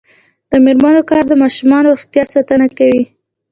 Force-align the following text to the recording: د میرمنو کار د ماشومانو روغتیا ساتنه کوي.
د 0.51 0.51
میرمنو 0.65 1.01
کار 1.09 1.23
د 1.27 1.33
ماشومانو 1.41 1.91
روغتیا 1.93 2.23
ساتنه 2.33 2.67
کوي. 2.77 3.03